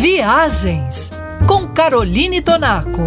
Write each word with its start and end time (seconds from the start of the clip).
Viagens 0.00 1.10
com 1.46 1.68
Caroline 1.68 2.40
Tonaco. 2.40 3.02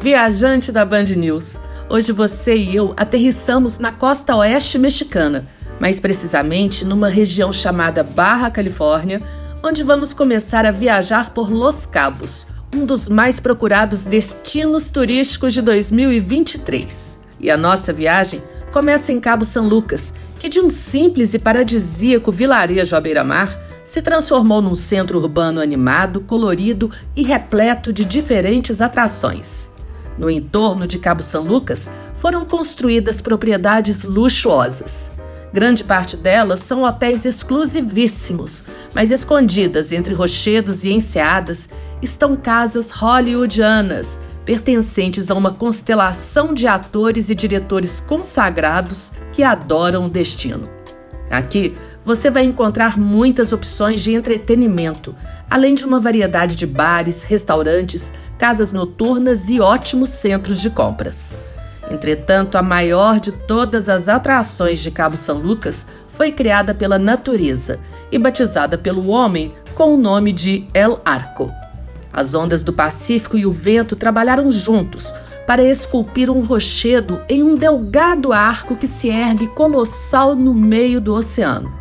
Viajante 0.00 0.70
da 0.70 0.84
Band 0.84 1.06
News, 1.16 1.58
hoje 1.90 2.12
você 2.12 2.54
e 2.54 2.76
eu 2.76 2.94
aterrissamos 2.96 3.80
na 3.80 3.90
costa 3.90 4.36
oeste 4.36 4.78
mexicana, 4.78 5.48
mais 5.80 5.98
precisamente 5.98 6.84
numa 6.84 7.08
região 7.08 7.52
chamada 7.52 8.04
Barra 8.04 8.48
Califórnia, 8.48 9.20
onde 9.60 9.82
vamos 9.82 10.12
começar 10.12 10.64
a 10.64 10.70
viajar 10.70 11.30
por 11.30 11.50
Los 11.50 11.84
Cabos, 11.84 12.46
um 12.72 12.86
dos 12.86 13.08
mais 13.08 13.40
procurados 13.40 14.04
destinos 14.04 14.88
turísticos 14.88 15.52
de 15.52 15.62
2023. 15.62 17.18
E 17.40 17.50
a 17.50 17.56
nossa 17.56 17.92
viagem 17.92 18.40
começa 18.72 19.12
em 19.12 19.20
Cabo 19.20 19.44
São 19.44 19.68
Lucas, 19.68 20.14
que 20.38 20.48
de 20.48 20.58
um 20.58 20.70
simples 20.70 21.34
e 21.34 21.38
paradisíaco 21.38 22.32
vilarejo 22.32 22.96
à 22.96 23.00
beira-mar 23.00 23.56
se 23.84 24.00
transformou 24.00 24.62
num 24.62 24.74
centro 24.74 25.18
urbano 25.18 25.60
animado, 25.60 26.22
colorido 26.22 26.90
e 27.14 27.22
repleto 27.22 27.92
de 27.92 28.04
diferentes 28.04 28.80
atrações. 28.80 29.70
No 30.16 30.30
entorno 30.30 30.86
de 30.86 30.98
Cabo 30.98 31.22
São 31.22 31.44
Lucas 31.44 31.90
foram 32.14 32.44
construídas 32.44 33.20
propriedades 33.20 34.04
luxuosas. 34.04 35.12
Grande 35.52 35.84
parte 35.84 36.16
delas 36.16 36.60
são 36.60 36.82
hotéis 36.82 37.26
exclusivíssimos, 37.26 38.64
mas 38.94 39.10
escondidas 39.10 39.92
entre 39.92 40.14
rochedos 40.14 40.82
e 40.82 40.92
enseadas 40.92 41.68
estão 42.00 42.34
casas 42.34 42.90
hollywoodianas, 42.90 44.18
pertencentes 44.44 45.30
a 45.30 45.34
uma 45.34 45.52
constelação 45.52 46.52
de 46.52 46.66
atores 46.66 47.30
e 47.30 47.34
diretores 47.34 48.00
consagrados 48.00 49.12
que 49.32 49.42
adoram 49.42 50.06
o 50.06 50.10
destino. 50.10 50.68
Aqui 51.30 51.74
você 52.04 52.30
vai 52.30 52.44
encontrar 52.44 52.98
muitas 52.98 53.52
opções 53.52 54.02
de 54.02 54.12
entretenimento, 54.12 55.14
além 55.48 55.74
de 55.74 55.84
uma 55.84 56.00
variedade 56.00 56.56
de 56.56 56.66
bares, 56.66 57.22
restaurantes, 57.22 58.12
casas 58.36 58.72
noturnas 58.72 59.48
e 59.48 59.60
ótimos 59.60 60.10
centros 60.10 60.60
de 60.60 60.68
compras. 60.68 61.34
Entretanto, 61.90 62.56
a 62.56 62.62
maior 62.62 63.20
de 63.20 63.32
todas 63.32 63.88
as 63.88 64.08
atrações 64.08 64.80
de 64.80 64.90
Cabo 64.90 65.16
São 65.16 65.38
Lucas 65.38 65.86
foi 66.08 66.32
criada 66.32 66.74
pela 66.74 66.98
natureza 66.98 67.78
e 68.10 68.18
batizada 68.18 68.76
pelo 68.76 69.08
homem 69.08 69.54
com 69.74 69.94
o 69.94 69.96
nome 69.96 70.32
de 70.32 70.66
El 70.74 71.00
Arco. 71.04 71.61
As 72.12 72.34
ondas 72.34 72.62
do 72.62 72.72
Pacífico 72.72 73.38
e 73.38 73.46
o 73.46 73.50
vento 73.50 73.96
trabalharam 73.96 74.50
juntos 74.50 75.12
para 75.46 75.64
esculpir 75.64 76.30
um 76.30 76.44
rochedo 76.44 77.20
em 77.28 77.42
um 77.42 77.56
delgado 77.56 78.32
arco 78.32 78.76
que 78.76 78.86
se 78.86 79.08
ergue 79.08 79.48
colossal 79.48 80.36
no 80.36 80.54
meio 80.54 81.00
do 81.00 81.14
oceano. 81.14 81.74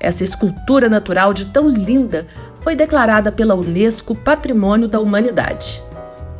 Essa 0.00 0.24
escultura 0.24 0.88
natural 0.88 1.32
de 1.32 1.46
tão 1.46 1.68
linda 1.68 2.26
foi 2.60 2.76
declarada 2.76 3.32
pela 3.32 3.54
Unesco 3.54 4.14
Patrimônio 4.14 4.88
da 4.88 5.00
Humanidade. 5.00 5.82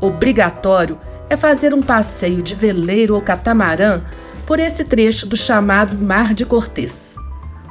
Obrigatório 0.01 0.99
é 1.31 1.37
fazer 1.37 1.75
um 1.75 1.83
passeio 1.83 2.43
de 2.43 2.55
veleiro 2.55 3.15
ou 3.15 3.21
catamarã 3.21 4.03
por 4.47 4.59
esse 4.59 4.85
trecho 4.85 5.27
do 5.27 5.37
chamado 5.37 5.97
Mar 5.99 6.35
de 6.35 6.47
Cortês. 6.47 7.18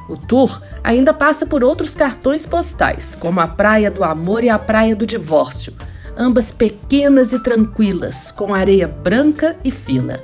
O 0.07 0.15
tour 0.15 0.61
ainda 0.83 1.13
passa 1.13 1.45
por 1.45 1.63
outros 1.63 1.95
cartões 1.95 2.45
postais, 2.45 3.15
como 3.15 3.39
a 3.39 3.47
Praia 3.47 3.91
do 3.91 4.03
Amor 4.03 4.43
e 4.43 4.49
a 4.49 4.57
Praia 4.57 4.95
do 4.95 5.05
Divórcio, 5.05 5.73
ambas 6.17 6.51
pequenas 6.51 7.33
e 7.33 7.39
tranquilas, 7.39 8.31
com 8.31 8.53
areia 8.53 8.87
branca 8.87 9.55
e 9.63 9.71
fina. 9.71 10.21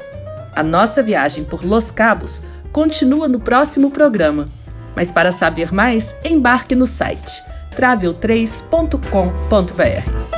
A 0.55 0.63
nossa 0.63 1.03
viagem 1.03 1.43
por 1.43 1.65
Los 1.65 1.91
Cabos 1.91 2.41
continua 2.71 3.27
no 3.27 3.39
próximo 3.39 3.91
programa. 3.91 4.45
Mas 4.95 5.11
para 5.11 5.31
saber 5.31 5.73
mais, 5.73 6.15
embarque 6.23 6.75
no 6.75 6.85
site 6.85 7.41
travel3.com.br. 7.75 10.32